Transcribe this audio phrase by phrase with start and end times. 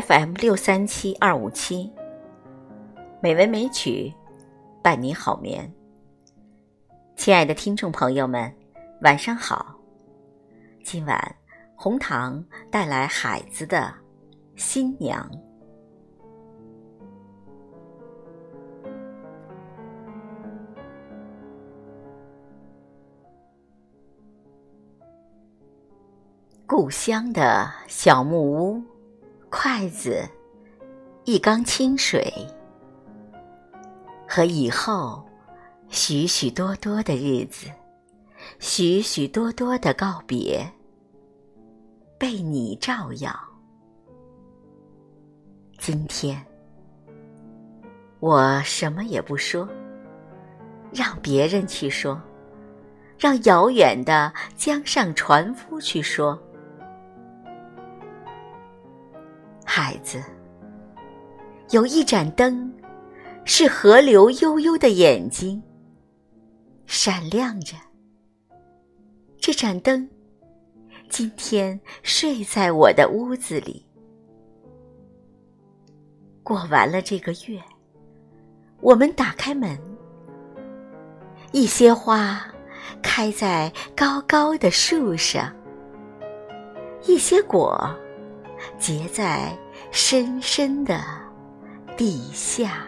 [0.00, 1.92] FM 六三七二五七，
[3.20, 4.10] 美文美曲
[4.82, 5.70] 伴你好眠。
[7.14, 8.50] 亲爱的听众朋友们，
[9.02, 9.76] 晚上好。
[10.82, 11.36] 今晚
[11.76, 13.92] 红糖带来海子的
[14.56, 15.30] 新娘。
[26.66, 28.82] 故乡的小木屋，
[29.54, 30.26] 筷子，
[31.24, 32.32] 一缸清水，
[34.26, 35.22] 和以后
[35.90, 37.66] 许许多多的日子，
[38.60, 40.66] 许许多多的告别，
[42.18, 43.30] 被你照耀。
[45.78, 46.42] 今天，
[48.20, 49.68] 我什么也不说，
[50.94, 52.18] 让别人去说，
[53.18, 56.42] 让遥远的江上船夫去说。
[59.74, 60.22] 孩子，
[61.70, 62.70] 有一盏灯，
[63.46, 65.62] 是河流悠悠的眼睛，
[66.84, 67.74] 闪亮着。
[69.38, 70.06] 这盏灯，
[71.08, 73.82] 今天睡在我的屋子里。
[76.42, 77.58] 过完了这个月，
[78.82, 79.80] 我们打开门，
[81.50, 82.46] 一些花
[83.02, 85.50] 开在高高的树上，
[87.06, 87.90] 一些果。
[88.78, 89.56] 结在
[89.90, 91.00] 深深的
[91.96, 92.86] 地下。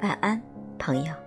[0.00, 0.40] 晚安，
[0.78, 1.23] 朋友。